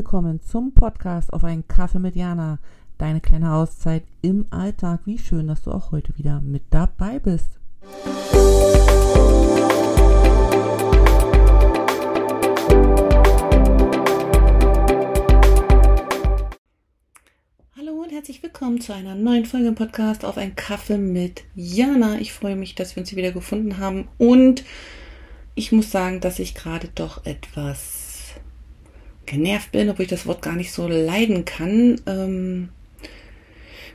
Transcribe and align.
Willkommen 0.00 0.40
zum 0.40 0.72
Podcast 0.72 1.30
auf 1.30 1.44
einen 1.44 1.68
Kaffee 1.68 1.98
mit 1.98 2.16
Jana. 2.16 2.58
Deine 2.96 3.20
kleine 3.20 3.52
Auszeit 3.52 4.02
im 4.22 4.46
Alltag. 4.48 5.00
Wie 5.04 5.18
schön, 5.18 5.46
dass 5.46 5.60
du 5.60 5.72
auch 5.72 5.92
heute 5.92 6.16
wieder 6.16 6.40
mit 6.40 6.62
dabei 6.70 7.18
bist. 7.18 7.60
Hallo 17.76 17.92
und 18.02 18.10
herzlich 18.10 18.42
willkommen 18.42 18.80
zu 18.80 18.94
einer 18.94 19.14
neuen 19.14 19.44
Folge 19.44 19.68
im 19.68 19.74
Podcast 19.74 20.24
auf 20.24 20.38
einen 20.38 20.56
Kaffee 20.56 20.96
mit 20.96 21.42
Jana. 21.54 22.18
Ich 22.20 22.32
freue 22.32 22.56
mich, 22.56 22.74
dass 22.74 22.96
wir 22.96 23.02
uns 23.02 23.10
hier 23.10 23.18
wieder 23.18 23.32
gefunden 23.32 23.76
haben 23.76 24.08
und 24.16 24.64
ich 25.54 25.72
muss 25.72 25.90
sagen, 25.90 26.22
dass 26.22 26.38
ich 26.38 26.54
gerade 26.54 26.88
doch 26.94 27.26
etwas 27.26 28.09
genervt 29.30 29.72
bin, 29.72 29.88
obwohl 29.88 30.04
ich 30.04 30.10
das 30.10 30.26
Wort 30.26 30.42
gar 30.42 30.56
nicht 30.56 30.72
so 30.72 30.88
leiden 30.88 31.44
kann. 31.44 32.00
Ähm, 32.06 32.68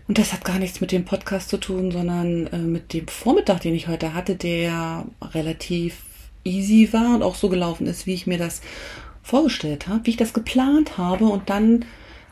und 0.08 0.18
das 0.18 0.34
hat 0.34 0.46
gar 0.46 0.60
nichts 0.60 0.82
mit 0.82 0.92
dem 0.92 1.06
Podcast 1.06 1.50
zu 1.50 1.58
tun, 1.58 1.92
sondern 1.92 2.48
äh, 2.48 2.58
mit 2.58 2.94
dem 2.94 3.08
Vormittag, 3.08 3.62
den 3.62 3.76
ich 3.76 3.88
heute 3.88 4.14
hatte, 4.14 4.36
der 4.36 5.06
relativ 5.22 5.98
easy 6.44 6.90
war 6.92 7.16
und 7.16 7.24
auch 7.24 7.36
so 7.36 7.50
gelaufen 7.50 7.88
ist, 7.88 8.06
wie 8.06 8.14
ich 8.14 8.28
mir 8.28 8.38
das 8.38 8.62
vorgestellt 9.24 9.88
habe, 9.88 10.06
wie 10.06 10.12
ich 10.12 10.18
das 10.18 10.34
geplant 10.34 10.98
habe 10.98 11.26
und 11.26 11.50
dann 11.50 11.86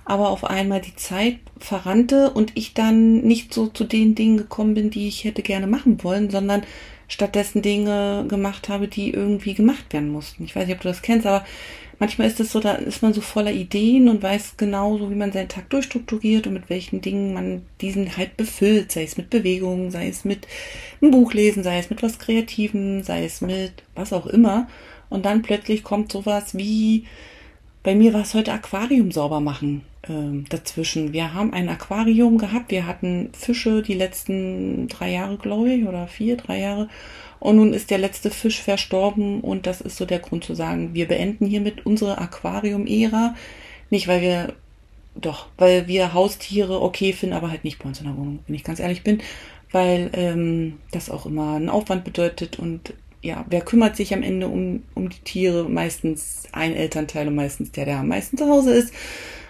aber 0.05 0.29
auf 0.29 0.43
einmal 0.43 0.81
die 0.81 0.95
Zeit 0.95 1.37
verrannte 1.59 2.31
und 2.31 2.51
ich 2.55 2.73
dann 2.73 3.21
nicht 3.21 3.53
so 3.53 3.67
zu 3.67 3.83
den 3.83 4.15
Dingen 4.15 4.37
gekommen 4.37 4.73
bin, 4.73 4.89
die 4.89 5.07
ich 5.07 5.23
hätte 5.23 5.41
gerne 5.41 5.67
machen 5.67 6.03
wollen, 6.03 6.29
sondern 6.29 6.63
stattdessen 7.07 7.61
Dinge 7.61 8.25
gemacht 8.27 8.69
habe, 8.69 8.87
die 8.87 9.11
irgendwie 9.11 9.53
gemacht 9.53 9.93
werden 9.93 10.09
mussten. 10.09 10.43
Ich 10.43 10.55
weiß 10.55 10.67
nicht, 10.67 10.75
ob 10.75 10.81
du 10.81 10.87
das 10.89 11.01
kennst, 11.01 11.27
aber 11.27 11.45
manchmal 11.99 12.27
ist 12.27 12.39
es 12.39 12.51
so, 12.51 12.59
da 12.59 12.73
ist 12.73 13.01
man 13.01 13.13
so 13.13 13.21
voller 13.21 13.51
Ideen 13.51 14.09
und 14.09 14.23
weiß 14.23 14.57
genau 14.57 14.97
so, 14.97 15.09
wie 15.09 15.15
man 15.15 15.31
seinen 15.31 15.47
Tag 15.47 15.69
durchstrukturiert 15.69 16.47
und 16.47 16.53
mit 16.53 16.69
welchen 16.69 17.01
Dingen 17.01 17.33
man 17.33 17.61
diesen 17.81 18.17
halt 18.17 18.35
befüllt, 18.35 18.91
sei 18.91 19.03
es 19.03 19.17
mit 19.17 19.29
Bewegungen, 19.29 19.91
sei 19.91 20.07
es 20.09 20.25
mit 20.25 20.47
einem 21.01 21.11
Buch 21.11 21.33
lesen, 21.33 21.63
sei 21.63 21.79
es 21.79 21.89
mit 21.89 22.03
was 22.03 22.19
Kreativem, 22.19 23.03
sei 23.03 23.25
es 23.25 23.41
mit 23.41 23.83
was 23.95 24.11
auch 24.11 24.25
immer. 24.25 24.67
Und 25.09 25.25
dann 25.25 25.43
plötzlich 25.43 25.83
kommt 25.83 26.11
sowas 26.11 26.57
wie, 26.57 27.05
bei 27.83 27.95
mir 27.95 28.13
war 28.13 28.21
es 28.21 28.33
heute 28.33 28.53
Aquarium 28.53 29.11
sauber 29.11 29.41
machen 29.41 29.83
äh, 30.03 30.43
dazwischen. 30.49 31.13
Wir 31.13 31.33
haben 31.33 31.53
ein 31.53 31.69
Aquarium 31.69 32.37
gehabt, 32.37 32.71
wir 32.71 32.87
hatten 32.87 33.29
Fische 33.33 33.81
die 33.81 33.93
letzten 33.93 34.87
drei 34.87 35.11
Jahre, 35.11 35.37
glaube 35.37 35.71
ich, 35.71 35.85
oder 35.85 36.07
vier, 36.07 36.37
drei 36.37 36.59
Jahre. 36.59 36.89
Und 37.39 37.57
nun 37.57 37.73
ist 37.73 37.91
der 37.91 37.97
letzte 37.97 38.31
Fisch 38.31 38.61
verstorben 38.61 39.41
und 39.41 39.67
das 39.67 39.81
ist 39.81 39.97
so 39.97 40.05
der 40.05 40.19
Grund 40.19 40.45
zu 40.45 40.55
sagen, 40.55 40.93
wir 40.93 41.09
beenden 41.09 41.45
hiermit 41.45 41.85
unsere 41.85 42.17
Aquarium-Ära. 42.19 43.35
Nicht, 43.89 44.07
weil 44.07 44.21
wir, 44.21 44.53
doch, 45.15 45.47
weil 45.57 45.87
wir 45.87 46.13
Haustiere 46.13 46.81
okay 46.81 47.11
finden, 47.11 47.35
aber 47.35 47.51
halt 47.51 47.65
nicht 47.65 47.79
bei 47.79 47.89
uns 47.89 47.99
in 47.99 48.07
der 48.07 48.15
Wohnung, 48.15 48.39
wenn 48.47 48.55
ich 48.55 48.63
ganz 48.63 48.79
ehrlich 48.79 49.03
bin, 49.03 49.21
weil 49.73 50.09
ähm, 50.13 50.77
das 50.91 51.09
auch 51.09 51.25
immer 51.25 51.55
einen 51.55 51.69
Aufwand 51.69 52.05
bedeutet 52.05 52.59
und 52.59 52.93
ja, 53.23 53.45
wer 53.49 53.61
kümmert 53.61 53.95
sich 53.95 54.13
am 54.13 54.21
Ende 54.21 54.47
um, 54.47 54.83
um 54.93 55.09
die 55.09 55.19
Tiere? 55.19 55.69
Meistens 55.69 56.43
ein 56.51 56.75
Elternteil 56.75 57.29
und 57.29 57.35
meistens 57.35 57.71
der, 57.71 57.85
der 57.85 57.99
am 57.99 58.09
meisten 58.09 58.37
zu 58.37 58.47
Hause 58.47 58.73
ist. 58.73 58.93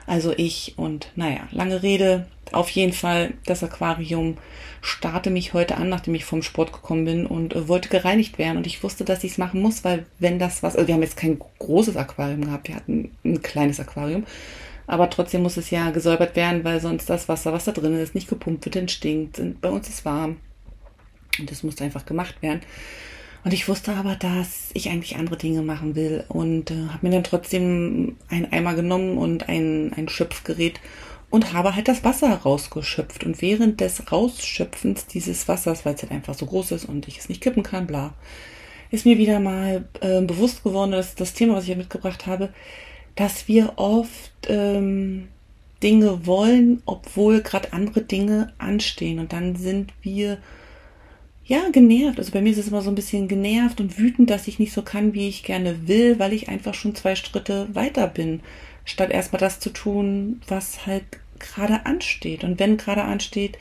Also 0.06 0.32
ich 0.38 0.76
und 0.78 1.12
naja, 1.16 1.48
lange 1.52 1.82
Rede. 1.82 2.28
Auf 2.52 2.70
jeden 2.70 2.94
Fall, 2.94 3.34
das 3.46 3.64
Aquarium 3.64 4.38
starte 4.82 5.32
mich 5.32 5.54
heute 5.54 5.78
an, 5.78 5.90
nachdem 5.90 6.14
ich 6.14 6.24
vom 6.24 6.44
Sport 6.44 6.72
gekommen 6.72 7.06
bin 7.06 7.26
und 7.26 7.56
äh, 7.56 7.68
wollte 7.68 7.90
gereinigt 7.90 8.38
werden. 8.38 8.58
Und 8.58 8.68
ich 8.68 8.84
wusste, 8.84 9.06
dass 9.06 9.24
ich 9.24 9.32
es 9.32 9.38
machen 9.40 9.62
muss, 9.62 9.84
weil 9.84 10.06
wenn 10.20 10.38
das 10.38 10.62
was, 10.62 10.76
also 10.76 10.88
wir 10.88 10.94
haben 10.94 11.02
jetzt 11.02 11.18
kein 11.18 11.40
großes 11.58 11.98
Aquarium 11.98 12.46
gehabt, 12.46 12.68
wir 12.68 12.76
hatten 12.76 13.12
ein 13.26 13.42
kleines 13.42 13.80
Aquarium. 13.80 14.26
Aber 14.86 15.10
trotzdem 15.10 15.42
muss 15.42 15.58
es 15.58 15.72
ja 15.72 15.90
gesäubert 15.90 16.36
werden, 16.36 16.64
weil 16.64 16.80
sonst 16.80 17.10
das 17.10 17.28
Wasser, 17.28 17.54
was 17.54 17.64
da 17.66 17.72
drin 17.72 17.98
ist, 17.98 18.14
nicht 18.14 18.28
gepumpt 18.28 18.66
wird, 18.66 18.76
entstinkt. 18.76 19.42
Bei 19.62 19.70
uns 19.70 19.90
ist 19.90 20.06
warm. 20.06 20.38
Und 21.40 21.50
das 21.50 21.64
musste 21.64 21.86
einfach 21.86 22.06
gemacht 22.06 22.42
werden. 22.42 22.62
Und 23.44 23.54
ich 23.54 23.68
wusste 23.68 23.94
aber, 23.94 24.16
dass 24.16 24.70
ich 24.74 24.90
eigentlich 24.90 25.18
andere 25.18 25.38
Dinge 25.38 25.62
machen 25.62 25.96
will 25.96 26.24
und 26.30 26.72
äh, 26.72 26.88
habe 26.90 27.06
mir 27.08 27.12
dann 27.12 27.24
trotzdem 27.26 28.16
einen 28.30 28.52
Eimer 28.52 28.74
genommen 28.74 29.18
und 29.18 29.50
ein, 29.50 29.92
ein 29.94 30.08
Schöpfgerät 30.08 30.80
und 31.30 31.52
habe 31.52 31.76
halt 31.76 31.88
das 31.88 32.04
Wasser 32.04 32.34
rausgeschöpft. 32.34 33.24
Und 33.26 33.42
während 33.42 33.82
des 33.82 34.12
Rausschöpfens 34.12 35.08
dieses 35.08 35.48
Wassers, 35.48 35.86
weil 35.86 35.96
es 35.96 36.04
halt 36.04 36.12
einfach 36.12 36.36
so 36.36 36.46
groß 36.46 36.72
ist 36.72 36.86
und 36.86 37.08
ich 37.08 37.18
es 37.18 37.28
nicht 37.28 37.42
kippen 37.42 37.64
kann, 37.64 37.88
bla, 37.88 38.14
ist 38.92 39.06
mir 39.06 39.18
wieder 39.18 39.40
mal 39.40 39.86
äh, 40.02 40.22
bewusst 40.22 40.64
geworden, 40.64 40.92
dass 40.92 41.16
das 41.16 41.34
Thema, 41.34 41.56
was 41.56 41.64
ich 41.64 41.70
hier 41.70 41.76
mitgebracht 41.76 42.28
habe, 42.28 42.54
dass 43.16 43.48
wir 43.48 43.74
oft 43.78 44.32
ähm, 44.48 45.28
Dinge 45.82 46.26
wollen, 46.26 46.82
obwohl 46.86 47.42
gerade 47.42 47.74
andere 47.74 48.02
Dinge 48.02 48.54
anstehen. 48.58 49.20
Und 49.20 49.34
dann 49.34 49.56
sind 49.56 49.92
wir 50.02 50.38
ja, 51.46 51.70
genervt. 51.72 52.20
Also 52.20 52.32
bei 52.32 52.42
mir 52.42 52.52
ist 52.52 52.58
es 52.58 52.70
immer 52.70 52.82
so 52.82 52.90
ein 52.90 52.96
bisschen 52.96 53.28
genervt 53.28 53.82
und 53.82 53.98
wütend, 53.98 54.30
dass 54.30 54.48
ich 54.48 54.60
nicht 54.60 54.74
so 54.74 54.82
kann, 54.82 55.14
wie 55.14 55.28
ich 55.28 55.44
gerne 55.44 55.88
will, 55.88 56.20
weil 56.20 56.34
ich 56.34 56.50
einfach 56.50 56.74
schon 56.74 56.96
zwei 56.96 57.16
Schritte 57.16 57.68
weiter 57.74 58.08
bin, 58.08 58.42
statt 58.86 59.12
erstmal 59.12 59.40
das 59.40 59.60
zu 59.60 59.70
tun, 59.72 60.42
was 60.48 60.86
halt 60.86 61.04
gerade 61.40 61.86
ansteht. 61.86 62.44
Und 62.44 62.60
wenn 62.60 62.78
gerade 62.78 63.04
ansteht, 63.04 63.58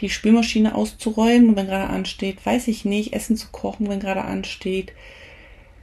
die 0.00 0.08
Spülmaschine 0.08 0.74
auszuräumen, 0.74 1.50
und 1.50 1.56
wenn 1.56 1.66
gerade 1.66 1.90
ansteht, 1.90 2.44
weiß 2.44 2.68
ich 2.68 2.84
nicht, 2.86 3.12
Essen 3.12 3.36
zu 3.36 3.48
kochen, 3.52 3.88
wenn 3.88 4.00
gerade 4.00 4.22
ansteht, 4.22 4.92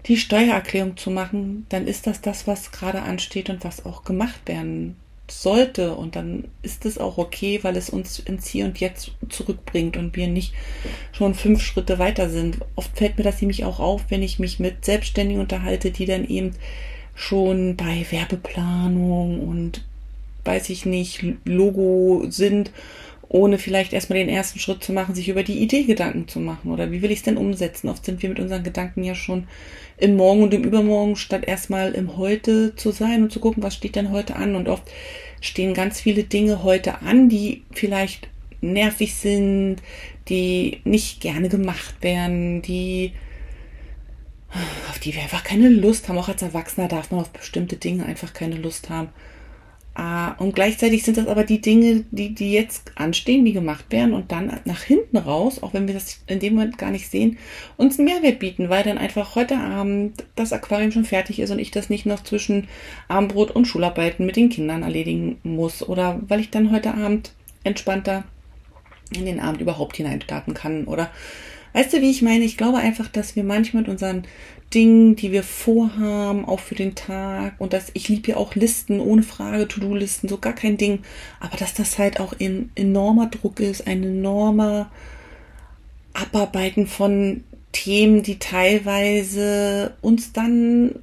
die 0.08 0.18
Steuererklärung 0.18 0.98
zu 0.98 1.12
machen, 1.12 1.66
dann 1.70 1.88
ist 1.88 2.08
das 2.08 2.22
das, 2.22 2.48
was 2.48 2.72
gerade 2.72 3.04
ansteht 3.04 3.50
und 3.50 3.64
was 3.64 3.86
auch 3.86 4.04
gemacht 4.04 4.42
werden 4.48 4.98
sollte. 5.42 5.96
Und 5.96 6.16
dann 6.16 6.46
ist 6.62 6.86
es 6.86 6.98
auch 6.98 7.18
okay, 7.18 7.60
weil 7.64 7.76
es 7.76 7.90
uns 7.90 8.20
ins 8.20 8.48
Hier 8.48 8.66
und 8.66 8.80
Jetzt 8.80 9.12
zurückbringt 9.30 9.98
und 9.98 10.16
wir 10.16 10.28
nicht 10.28 10.54
schon 11.12 11.34
fünf 11.34 11.62
Schritte 11.62 12.00
weiter 12.00 12.30
sind. 12.30 12.60
Oft 12.76 12.96
fällt 12.98 13.18
mir 13.18 13.24
das 13.24 13.42
nämlich 13.42 13.66
auch 13.66 13.80
auf, 13.80 14.06
wenn 14.10 14.22
ich 14.22 14.40
mich 14.40 14.60
mit 14.60 14.86
Selbstständigen 14.86 15.42
unterhalte, 15.42 15.92
die 15.92 16.06
dann 16.06 16.28
eben 16.28 16.52
schon 17.16 17.76
bei 17.76 18.06
Werbeplanung 18.10 19.48
und 19.48 19.84
weiß 20.46 20.70
ich 20.70 20.86
nicht, 20.86 21.24
Logo 21.46 22.26
sind, 22.30 22.72
ohne 23.34 23.58
vielleicht 23.58 23.94
erstmal 23.94 24.20
den 24.20 24.30
ersten 24.30 24.60
Schritt 24.60 24.84
zu 24.84 24.94
machen, 24.94 25.16
sich 25.16 25.28
über 25.28 25.42
die 25.42 25.58
Idee 25.58 25.84
Gedanken 25.84 26.28
zu 26.28 26.40
machen. 26.40 26.72
Oder 26.72 26.92
wie 26.92 27.02
will 27.02 27.10
ich 27.10 27.18
es 27.18 27.24
denn 27.24 27.36
umsetzen? 27.36 27.90
Oft 27.90 28.06
sind 28.06 28.22
wir 28.22 28.30
mit 28.30 28.40
unseren 28.40 28.62
Gedanken 28.62 29.04
ja 29.04 29.16
schon 29.16 29.48
im 29.98 30.16
Morgen 30.16 30.44
und 30.44 30.54
im 30.54 30.64
Übermorgen, 30.64 31.16
statt 31.16 31.44
erstmal 31.46 31.94
im 31.94 32.16
Heute 32.16 32.76
zu 32.76 32.92
sein 32.92 33.24
und 33.24 33.32
zu 33.32 33.40
gucken, 33.40 33.64
was 33.64 33.74
steht 33.74 33.96
denn 33.96 34.12
heute 34.12 34.36
an. 34.36 34.56
Und 34.56 34.70
oft 34.70 34.84
stehen 35.42 35.74
ganz 35.74 36.00
viele 36.00 36.24
Dinge 36.24 36.62
heute 36.62 37.02
an, 37.02 37.28
die 37.28 37.64
vielleicht 37.72 38.28
nervig 38.62 39.16
sind, 39.16 39.78
die 40.30 40.82
nicht 40.84 41.20
gerne 41.20 41.50
gemacht 41.50 41.96
werden, 42.02 42.62
die 42.62 43.14
auf 44.92 45.00
die 45.00 45.16
wir 45.16 45.24
einfach 45.24 45.44
keine 45.44 45.70
Lust 45.70 46.08
haben. 46.08 46.20
Auch 46.20 46.30
als 46.30 46.44
Erwachsener 46.44 46.88
darf 46.88 47.10
man 47.10 47.22
auf 47.22 47.32
bestimmte 47.32 47.78
Dinge 47.78 48.06
einfach 48.06 48.34
keine 48.34 48.58
Lust 48.58 48.92
haben. 48.92 49.10
Ah, 49.96 50.32
und 50.40 50.56
gleichzeitig 50.56 51.04
sind 51.04 51.18
das 51.18 51.28
aber 51.28 51.44
die 51.44 51.62
Dinge, 51.62 52.04
die, 52.10 52.34
die 52.34 52.52
jetzt 52.52 52.92
anstehen, 52.96 53.46
die 53.46 53.54
gemacht 53.54 53.86
werden 53.92 54.16
und 54.16 54.32
dann 54.32 54.60
nach 54.66 54.82
hinten 54.82 55.18
raus, 55.18 55.62
auch 55.62 55.76
wenn 55.76 55.86
wir 55.86 55.94
das 55.94 56.20
in 56.26 56.40
dem 56.40 56.56
Moment 56.56 56.80
gar 56.80 56.90
nicht 56.90 57.08
sehen, 57.12 57.38
uns 57.78 58.00
einen 58.00 58.08
Mehrwert 58.08 58.40
bieten, 58.40 58.70
weil 58.70 58.84
dann 58.84 58.98
einfach 58.98 59.36
heute 59.36 59.56
Abend 59.56 60.24
das 60.36 60.52
Aquarium 60.52 60.92
schon 60.92 61.06
fertig 61.06 61.40
ist 61.40 61.52
und 61.52 61.60
ich 61.60 61.70
das 61.70 61.92
nicht 61.92 62.08
noch 62.08 62.24
zwischen 62.24 62.68
Abendbrot 63.08 63.52
und 63.52 63.66
Schularbeiten 63.66 64.26
mit 64.26 64.36
den 64.36 64.50
Kindern 64.50 64.82
erledigen 64.82 65.38
muss 65.44 65.88
oder 65.88 66.20
weil 66.28 66.40
ich 66.40 66.50
dann 66.50 66.72
heute 66.72 66.96
Abend 66.96 67.34
entspannter 67.64 68.24
in 69.16 69.28
den 69.28 69.40
Abend 69.40 69.62
überhaupt 69.62 69.98
hineinstarten 69.98 70.56
kann 70.56 70.86
oder 70.86 71.12
Weißt 71.74 71.94
du, 71.94 72.02
wie 72.02 72.12
ich 72.12 72.22
meine? 72.22 72.44
Ich 72.44 72.58
glaube 72.58 72.78
einfach, 72.78 73.08
dass 73.08 73.36
wir 73.36 73.44
manchmal 73.44 73.84
mit 73.84 73.90
unseren 73.90 74.24
Dingen, 74.74 75.16
die 75.16 75.32
wir 75.32 75.44
vorhaben, 75.44 76.46
auch 76.46 76.60
für 76.60 76.76
den 76.76 76.96
Tag, 76.96 77.56
und 77.60 77.74
dass 77.74 77.92
ich 77.94 78.10
liebe 78.10 78.32
ja 78.32 78.38
auch 78.38 78.56
Listen, 78.56 79.00
ohne 79.00 79.24
Frage, 79.24 79.68
To-Do-Listen, 79.68 80.28
so 80.28 80.38
gar 80.38 80.54
kein 80.54 80.78
Ding, 80.78 81.00
aber 81.40 81.58
dass 81.58 81.74
das 81.74 82.00
halt 82.00 82.20
auch 82.20 82.34
ein 82.40 82.72
enormer 82.76 83.28
Druck 83.28 83.60
ist, 83.60 83.88
ein 83.88 84.04
enormer 84.04 84.92
Abarbeiten 86.14 86.88
von 86.88 87.44
Themen, 87.72 88.24
die 88.24 88.40
teilweise 88.40 89.94
uns 90.02 90.32
dann 90.32 90.96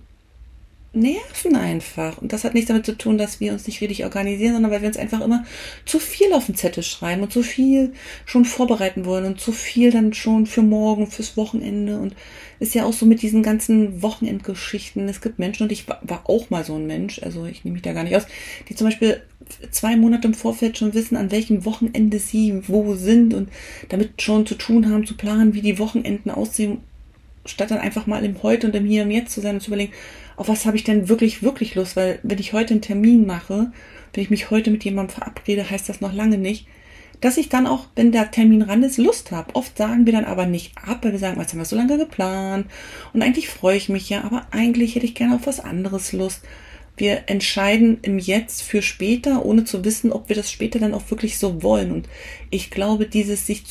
nerven 0.93 1.55
einfach. 1.55 2.19
Und 2.19 2.33
das 2.33 2.45
hat 2.45 2.55
nichts 2.55 2.69
damit 2.69 2.85
zu 2.85 2.97
tun, 2.97 3.17
dass 3.17 3.39
wir 3.39 3.53
uns 3.53 3.67
nicht 3.67 3.81
richtig 3.81 4.05
organisieren, 4.05 4.55
sondern 4.55 4.73
weil 4.73 4.81
wir 4.81 4.89
uns 4.89 4.97
einfach 4.97 5.21
immer 5.21 5.45
zu 5.85 6.01
viel 6.01 6.33
auf 6.33 6.47
den 6.47 6.57
Zettel 6.57 6.83
schreiben 6.83 7.23
und 7.23 7.33
zu 7.33 7.43
viel 7.43 7.93
schon 8.25 8.45
vorbereiten 8.45 9.05
wollen 9.05 9.25
und 9.25 9.41
zu 9.41 9.53
viel 9.53 9.93
dann 9.93 10.13
schon 10.13 10.47
für 10.47 10.63
morgen, 10.63 11.07
fürs 11.07 11.37
Wochenende. 11.37 11.99
Und 11.99 12.17
ist 12.59 12.75
ja 12.75 12.85
auch 12.85 12.93
so 12.93 13.07
mit 13.07 13.23
diesen 13.23 13.43
ganzen 13.43 14.03
Wochenendgeschichten. 14.03 15.09
Es 15.09 15.21
gibt 15.21 15.39
Menschen, 15.39 15.65
und 15.65 15.73
ich 15.73 15.89
war 15.89 16.23
auch 16.25 16.51
mal 16.51 16.65
so 16.65 16.75
ein 16.75 16.87
Mensch, 16.87 17.23
also 17.23 17.47
ich 17.47 17.65
nehme 17.65 17.75
mich 17.75 17.83
da 17.83 17.93
gar 17.93 18.05
nicht 18.05 18.17
aus, 18.17 18.27
die 18.69 18.75
zum 18.75 18.87
Beispiel 18.87 19.23
zwei 19.71 19.97
Monate 19.97 20.29
im 20.29 20.35
Vorfeld 20.35 20.77
schon 20.77 20.95
wissen, 20.95 21.17
an 21.17 21.31
welchem 21.31 21.65
Wochenende 21.65 22.19
sie 22.19 22.63
wo 22.69 22.95
sind 22.95 23.35
und 23.35 23.49
damit 23.89 24.21
schon 24.23 24.47
zu 24.47 24.55
tun 24.57 24.91
haben, 24.91 25.07
zu 25.07 25.17
planen, 25.17 25.55
wie 25.55 25.63
die 25.63 25.79
Wochenenden 25.79 26.31
aussehen 26.31 26.79
statt 27.47 27.71
dann 27.71 27.79
einfach 27.79 28.07
mal 28.07 28.25
im 28.25 28.43
Heute 28.43 28.67
und 28.67 28.77
im 28.77 28.87
Hier 28.87 29.03
und 29.03 29.11
Jetzt 29.11 29.33
zu 29.33 29.41
sein 29.41 29.55
und 29.57 29.61
zu 29.61 29.69
überlegen, 29.69 29.93
auf 30.37 30.49
was 30.49 30.67
habe 30.67 30.77
ich 30.77 30.85
denn 30.85 31.09
wirklich, 31.09 31.43
wirklich 31.43 31.75
Lust? 31.75 31.97
Weil 31.97 32.19
wenn 32.23 32.39
ich 32.39 32.53
heute 32.53 32.75
einen 32.75 32.83
Termin 32.83 33.27
mache, 33.27 33.73
wenn 34.13 34.23
ich 34.23 34.31
mich 34.31 34.51
heute 34.51 34.71
mit 34.71 34.85
jemandem 34.85 35.15
verabrede, 35.15 35.69
heißt 35.69 35.89
das 35.89 36.01
noch 36.01 36.13
lange 36.13 36.39
nicht, 36.39 36.67
dass 37.21 37.37
ich 37.37 37.49
dann 37.49 37.67
auch, 37.67 37.87
wenn 37.97 38.13
der 38.13 38.31
Termin 38.31 38.63
ran 38.63 38.83
ist, 38.83 38.97
Lust 38.97 39.31
habe. 39.31 39.55
Oft 39.55 39.77
sagen 39.77 40.07
wir 40.07 40.13
dann 40.13 40.25
aber 40.25 40.47
nicht 40.47 40.73
ab, 40.79 41.01
weil 41.03 41.13
wir 41.13 41.19
sagen, 41.19 41.39
was 41.39 41.53
haben 41.53 41.59
wir 41.59 41.67
so 41.67 41.77
lange 41.77 41.99
geplant 41.99 42.67
und 43.13 43.23
eigentlich 43.23 43.49
freue 43.49 43.77
ich 43.77 43.89
mich 43.89 44.09
ja, 44.09 44.25
aber 44.25 44.47
eigentlich 44.51 44.95
hätte 44.95 45.07
ich 45.07 45.15
gerne 45.15 45.35
auf 45.35 45.47
was 45.47 45.61
anderes 45.61 46.13
Lust. 46.13 46.43
Wir 46.97 47.25
entscheiden 47.29 47.99
im 48.03 48.19
Jetzt 48.19 48.63
für 48.63 48.83
später, 48.83 49.45
ohne 49.45 49.65
zu 49.65 49.85
wissen, 49.85 50.13
ob 50.13 50.29
wir 50.29 50.37
das 50.37 50.51
später 50.51 50.79
dann 50.79 50.93
auch 50.93 51.11
wirklich 51.11 51.39
so 51.39 51.63
wollen. 51.63 51.93
Und 51.93 52.09
ich 52.51 52.71
glaube, 52.71 53.07
dieses 53.07 53.47
sich 53.47 53.65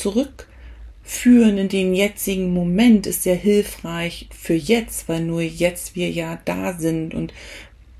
zurückführen 1.10 1.58
in 1.58 1.70
den 1.70 1.96
jetzigen 1.96 2.54
Moment 2.54 3.08
ist 3.08 3.24
sehr 3.24 3.36
hilfreich 3.36 4.30
für 4.32 4.54
jetzt, 4.54 5.10
weil 5.10 5.22
nur 5.22 5.42
jetzt 5.42 5.96
wir 5.96 6.10
ja 6.10 6.40
da 6.46 6.74
sind 6.74 7.14
und 7.14 7.34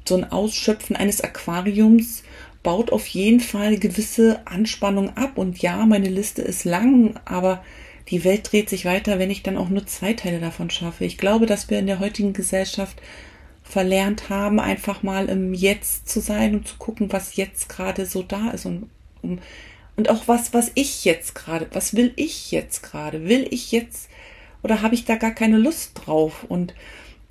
so 0.08 0.16
ein 0.16 0.32
Ausschöpfen 0.32 0.96
eines 0.96 1.22
Aquariums 1.22 2.24
baut 2.62 2.92
auf 2.92 3.08
jeden 3.08 3.40
Fall 3.40 3.78
gewisse 3.78 4.46
Anspannung 4.46 5.16
ab. 5.18 5.38
Und 5.38 5.60
ja, 5.60 5.86
meine 5.86 6.10
Liste 6.10 6.42
ist 6.42 6.66
lang, 6.66 7.16
aber 7.26 7.64
die 8.10 8.24
Welt 8.24 8.52
dreht 8.52 8.70
sich 8.70 8.86
weiter, 8.86 9.20
wenn 9.20 9.32
ich 9.32 9.44
dann 9.44 9.58
auch 9.58 9.70
nur 9.70 9.86
zwei 9.86 10.14
Teile 10.14 10.40
davon 10.40 10.70
schaffe. 10.70 11.06
Ich 11.06 11.18
glaube, 11.18 11.46
dass 11.46 11.70
wir 11.70 11.80
in 11.80 11.88
der 11.88 12.00
heutigen 12.00 12.34
Gesellschaft 12.34 13.02
verlernt 13.64 14.30
haben, 14.30 14.60
einfach 14.60 15.04
mal 15.04 15.30
im 15.30 15.54
Jetzt 15.54 16.10
zu 16.10 16.20
sein 16.20 16.56
und 16.56 16.68
zu 16.68 16.78
gucken, 16.78 17.12
was 17.12 17.36
jetzt 17.36 17.70
gerade 17.70 18.06
so 18.06 18.24
da 18.24 18.52
ist 18.52 18.66
und, 18.66 18.90
und, 19.22 19.40
und 20.00 20.10
auch 20.10 20.30
was, 20.30 20.54
was 20.54 20.72
ich 20.76 21.04
jetzt 21.04 21.36
gerade, 21.36 21.68
was 21.74 21.94
will 21.94 22.14
ich 22.16 22.52
jetzt 22.52 22.84
gerade? 22.84 23.28
Will 23.28 23.46
ich 23.52 23.74
jetzt 23.74 24.08
oder 24.64 24.82
habe 24.82 24.96
ich 24.96 25.04
da 25.04 25.18
gar 25.18 25.32
keine 25.32 25.58
Lust 25.58 25.92
drauf? 25.94 26.46
Und 26.48 26.74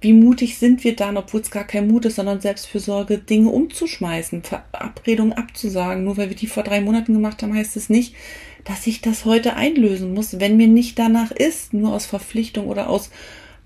wie 0.03 0.13
mutig 0.13 0.59
sind 0.59 0.85
wir 0.85 0.95
dann, 0.95 1.17
obwohl 1.17 1.41
es 1.41 1.51
gar 1.51 1.65
kein 1.65 1.89
Mut 1.89 2.05
ist, 2.05 2.17
sondern 2.17 2.43
Selbstfürsorge, 2.43 3.17
Dinge 3.17 3.49
umzuschmeißen, 3.49 4.43
Verabredungen 4.43 5.33
abzusagen. 5.33 6.05
Nur 6.05 6.19
weil 6.19 6.29
wir 6.29 6.37
die 6.37 6.47
vor 6.47 6.63
drei 6.63 6.83
Monaten 6.83 7.15
gemacht 7.15 7.43
haben, 7.43 7.55
heißt 7.55 7.75
es 7.79 7.89
nicht, 7.89 8.15
dass 8.67 8.87
ich 8.87 9.01
das 9.01 9.25
heute 9.25 9.57
einlösen 9.57 10.13
muss, 10.13 10.39
wenn 10.39 10.59
mir 10.59 10.69
nicht 10.69 10.99
danach 10.99 11.31
ist, 11.31 11.73
nur 11.73 11.95
aus 11.95 12.05
Verpflichtung 12.05 12.67
oder 12.67 12.91
aus 12.91 13.09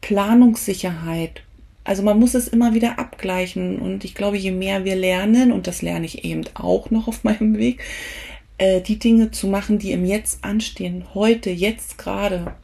Planungssicherheit. 0.01 1.43
Also 1.83 2.05
man 2.05 2.21
muss 2.21 2.35
es 2.35 2.47
immer 2.47 2.75
wieder 2.75 3.01
abgleichen 3.01 3.81
und 3.81 4.05
ich 4.05 4.15
glaube, 4.15 4.37
je 4.37 4.53
mehr 4.53 4.85
wir 4.85 4.95
lernen, 4.95 5.51
und 5.51 5.67
das 5.67 5.83
lerne 5.83 6.07
ich 6.07 6.25
eben 6.25 6.45
auch 6.55 6.91
noch 6.93 7.09
auf 7.09 7.25
meinem 7.25 7.59
Weg, 7.59 7.83
äh, 8.59 8.81
die 8.81 8.99
Dinge 8.99 9.31
zu 9.31 9.47
machen, 9.47 9.79
die 9.79 9.93
im 9.93 10.05
Jetzt 10.05 10.45
anstehen, 10.45 11.05
heute, 11.15 11.51
jetzt 11.51 11.99
gerade, 11.99 12.55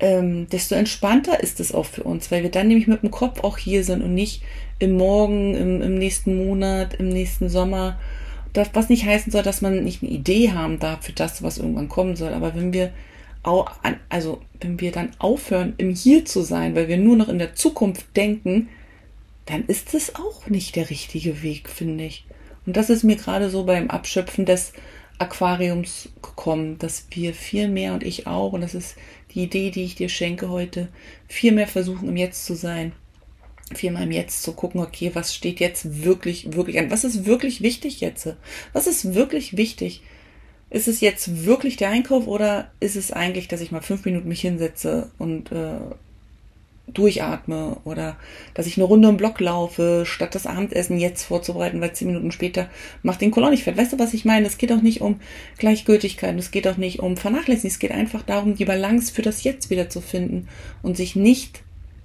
ähm, 0.00 0.48
desto 0.48 0.74
entspannter 0.74 1.40
ist 1.40 1.60
es 1.60 1.74
auch 1.74 1.86
für 1.86 2.04
uns, 2.04 2.30
weil 2.30 2.42
wir 2.42 2.50
dann 2.50 2.68
nämlich 2.68 2.86
mit 2.86 3.02
dem 3.02 3.10
Kopf 3.10 3.42
auch 3.42 3.58
hier 3.58 3.82
sind 3.84 4.02
und 4.02 4.14
nicht 4.14 4.42
im 4.78 4.92
Morgen, 4.92 5.54
im, 5.54 5.82
im 5.82 5.94
nächsten 5.96 6.36
Monat, 6.36 6.94
im 6.94 7.08
nächsten 7.08 7.48
Sommer. 7.48 7.98
Das, 8.52 8.70
was 8.74 8.88
nicht 8.88 9.04
heißen 9.04 9.32
soll, 9.32 9.42
dass 9.42 9.60
man 9.60 9.82
nicht 9.82 10.02
eine 10.02 10.12
Idee 10.12 10.52
haben 10.52 10.78
darf 10.78 11.04
für 11.04 11.12
das, 11.12 11.42
was 11.42 11.58
irgendwann 11.58 11.88
kommen 11.88 12.16
soll. 12.16 12.32
Aber 12.32 12.54
wenn 12.54 12.72
wir 12.72 12.92
auch, 13.42 13.72
also 14.08 14.40
wenn 14.60 14.80
wir 14.80 14.92
dann 14.92 15.10
aufhören, 15.18 15.74
im 15.78 15.94
Hier 15.94 16.24
zu 16.24 16.42
sein, 16.42 16.74
weil 16.74 16.88
wir 16.88 16.96
nur 16.96 17.16
noch 17.16 17.28
in 17.28 17.38
der 17.38 17.54
Zukunft 17.54 18.16
denken, 18.16 18.68
dann 19.46 19.64
ist 19.66 19.94
es 19.94 20.14
auch 20.14 20.46
nicht 20.48 20.76
der 20.76 20.90
richtige 20.90 21.42
Weg, 21.42 21.68
finde 21.68 22.04
ich. 22.04 22.24
Und 22.68 22.76
das 22.76 22.90
ist 22.90 23.02
mir 23.02 23.16
gerade 23.16 23.48
so 23.48 23.64
beim 23.64 23.88
Abschöpfen 23.88 24.44
des 24.44 24.74
Aquariums 25.18 26.10
gekommen, 26.20 26.76
dass 26.76 27.06
wir 27.08 27.32
viel 27.32 27.66
mehr 27.66 27.94
und 27.94 28.02
ich 28.02 28.26
auch, 28.26 28.52
und 28.52 28.60
das 28.60 28.74
ist 28.74 28.94
die 29.30 29.44
Idee, 29.44 29.70
die 29.70 29.84
ich 29.84 29.94
dir 29.94 30.10
schenke 30.10 30.50
heute, 30.50 30.88
viel 31.28 31.52
mehr 31.52 31.66
versuchen, 31.66 32.10
im 32.10 32.18
Jetzt 32.18 32.44
zu 32.44 32.54
sein. 32.54 32.92
Viel 33.74 33.92
mehr 33.92 34.02
im 34.02 34.12
Jetzt 34.12 34.42
zu 34.42 34.52
gucken, 34.52 34.82
okay, 34.82 35.12
was 35.14 35.34
steht 35.34 35.60
jetzt 35.60 36.04
wirklich, 36.04 36.52
wirklich 36.52 36.78
an? 36.78 36.90
Was 36.90 37.04
ist 37.04 37.24
wirklich 37.24 37.62
wichtig 37.62 38.02
jetzt? 38.02 38.28
Was 38.74 38.86
ist 38.86 39.14
wirklich 39.14 39.56
wichtig? 39.56 40.02
Ist 40.68 40.88
es 40.88 41.00
jetzt 41.00 41.46
wirklich 41.46 41.78
der 41.78 41.88
Einkauf 41.88 42.26
oder 42.26 42.70
ist 42.80 42.96
es 42.96 43.12
eigentlich, 43.12 43.48
dass 43.48 43.62
ich 43.62 43.72
mal 43.72 43.80
fünf 43.80 44.04
Minuten 44.04 44.28
mich 44.28 44.42
hinsetze 44.42 45.10
und 45.16 45.52
äh, 45.52 45.78
durchatme 46.94 47.76
oder 47.84 48.16
dass 48.54 48.66
ich 48.66 48.76
eine 48.76 48.84
Runde 48.84 49.08
im 49.08 49.16
Block 49.16 49.40
laufe, 49.40 50.04
statt 50.06 50.34
das 50.34 50.46
Abendessen 50.46 50.98
jetzt 50.98 51.24
vorzubereiten, 51.24 51.80
weil 51.80 51.92
zehn 51.92 52.08
Minuten 52.08 52.32
später 52.32 52.68
macht 53.02 53.20
den 53.20 53.30
Kolon 53.30 53.50
nicht 53.50 53.64
fett. 53.64 53.76
Weißt 53.76 53.92
du, 53.92 53.98
was 53.98 54.14
ich 54.14 54.24
meine? 54.24 54.46
Es 54.46 54.58
geht 54.58 54.72
auch 54.72 54.82
nicht 54.82 55.00
um 55.00 55.20
Gleichgültigkeit, 55.58 56.38
es 56.38 56.50
geht 56.50 56.66
auch 56.68 56.76
nicht 56.76 57.00
um 57.00 57.16
Vernachlässigen, 57.16 57.70
es 57.70 57.78
geht 57.78 57.92
einfach 57.92 58.22
darum, 58.22 58.54
die 58.54 58.64
Balance 58.64 59.12
für 59.12 59.22
das 59.22 59.44
Jetzt 59.44 59.70
wieder 59.70 59.88
zu 59.88 60.00
finden 60.00 60.48
und 60.82 60.96
sich 60.96 61.16
nicht 61.16 61.62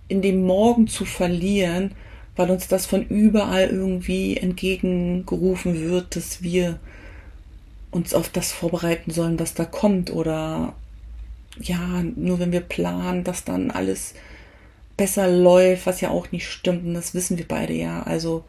in 0.08 0.22
dem 0.22 0.44
Morgen 0.44 0.88
zu 0.88 1.06
verlieren, 1.06 1.92
weil 2.36 2.50
uns 2.50 2.68
das 2.68 2.86
von 2.86 3.06
überall 3.08 3.70
irgendwie 3.70 4.38
entgegengerufen 4.38 5.82
wird, 5.82 6.16
dass 6.16 6.42
wir 6.42 6.80
uns 7.92 8.14
auf 8.14 8.30
das 8.30 8.52
vorbereiten 8.52 9.12
sollen, 9.12 9.40
was 9.40 9.54
da 9.54 9.66
kommt 9.66 10.12
oder 10.12 10.74
ja, 11.60 12.04
nur 12.16 12.40
wenn 12.40 12.52
wir 12.52 12.62
planen, 12.62 13.24
dass 13.24 13.44
dann 13.44 13.70
alles 13.70 14.16
besser 14.98 15.28
läuft, 15.28 15.86
was 15.86 16.02
ja 16.02 16.10
auch 16.10 16.32
nicht 16.32 16.48
stimmt. 16.48 16.86
Und 16.86 16.94
das 16.94 17.14
wissen 17.14 17.38
wir 17.38 17.48
beide 17.48 17.74
ja. 17.74 18.04
Also 18.04 18.44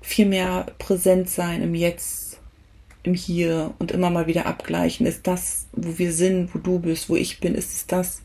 viel 0.00 0.26
mehr 0.26 0.66
präsent 0.78 1.30
sein 1.30 1.62
im 1.62 1.74
Jetzt, 1.74 2.38
im 3.02 3.14
Hier 3.14 3.74
und 3.78 3.92
immer 3.92 4.10
mal 4.10 4.26
wieder 4.26 4.46
abgleichen. 4.46 5.06
Ist 5.06 5.26
das, 5.26 5.66
wo 5.72 5.98
wir 5.98 6.12
sind, 6.12 6.54
wo 6.54 6.58
du 6.58 6.78
bist, 6.78 7.08
wo 7.08 7.16
ich 7.16 7.40
bin, 7.40 7.54
ist 7.54 7.72
es 7.72 7.86
das, 7.86 8.22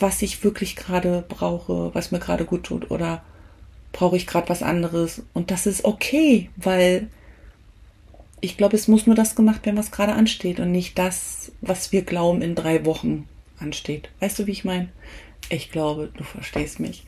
was 0.00 0.22
ich 0.22 0.44
wirklich 0.44 0.76
gerade 0.76 1.24
brauche, 1.28 1.94
was 1.94 2.12
mir 2.12 2.18
gerade 2.18 2.44
gut 2.44 2.64
tut 2.64 2.90
oder 2.90 3.22
brauche 3.92 4.16
ich 4.16 4.26
gerade 4.26 4.48
was 4.48 4.62
anderes? 4.62 5.22
Und 5.34 5.50
das 5.50 5.66
ist 5.66 5.84
okay, 5.84 6.50
weil 6.56 7.08
ich 8.40 8.56
glaube, 8.56 8.76
es 8.76 8.88
muss 8.88 9.06
nur 9.06 9.16
das 9.16 9.34
gemacht 9.34 9.66
werden, 9.66 9.76
was 9.76 9.90
gerade 9.90 10.12
ansteht 10.12 10.60
und 10.60 10.70
nicht 10.70 10.98
das, 10.98 11.52
was 11.60 11.92
wir 11.92 12.02
glauben 12.02 12.42
in 12.42 12.54
drei 12.54 12.84
Wochen 12.84 13.28
ansteht. 13.58 14.10
Weißt 14.20 14.38
du, 14.38 14.46
wie 14.46 14.52
ich 14.52 14.64
meine? 14.64 14.88
Ich 15.50 15.70
glaube, 15.70 16.10
du 16.14 16.24
verstehst 16.24 16.78
mich. 16.78 17.04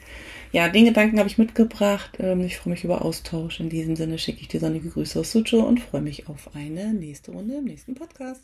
Ja, 0.53 0.69
den 0.69 0.87
Gedanken 0.87 1.19
habe 1.19 1.29
ich 1.29 1.39
mitgebracht. 1.39 2.17
Ähm, 2.19 2.41
ich 2.41 2.57
freue 2.57 2.73
mich 2.73 2.85
über 2.85 3.05
Austausch. 3.05 3.61
In 3.61 3.69
diesem 3.69 3.97
Sinne 3.97 4.19
schicke 4.19 4.41
ich 4.41 4.49
dir 4.49 4.61
sonnige 4.61 4.89
Grüße 4.89 5.21
aus 5.21 5.31
Sucho 5.31 5.61
und 5.61 5.81
freue 5.81 6.01
mich 6.01 6.29
auf 6.29 6.55
eine 6.55 6.93
nächste 6.95 7.33
Runde 7.33 7.57
im 7.59 7.65
nächsten 7.65 7.95
Podcast. 7.95 8.43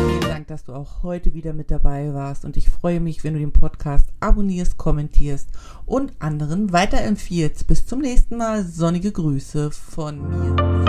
Vielen 0.00 0.20
Dank, 0.20 0.46
dass 0.46 0.64
du 0.64 0.74
auch 0.74 1.02
heute 1.02 1.32
wieder 1.32 1.54
mit 1.54 1.70
dabei 1.70 2.12
warst 2.12 2.44
und 2.44 2.56
ich 2.58 2.68
freue 2.68 3.00
mich, 3.00 3.24
wenn 3.24 3.32
du 3.32 3.40
den 3.40 3.52
Podcast 3.52 4.10
abonnierst, 4.20 4.76
kommentierst 4.76 5.48
und 5.86 6.12
anderen 6.20 6.72
weiterempfiehlst. 6.72 7.66
Bis 7.66 7.86
zum 7.86 8.00
nächsten 8.00 8.36
Mal. 8.36 8.64
Sonnige 8.64 9.10
Grüße 9.10 9.70
von 9.70 10.20
mir. 10.28 10.87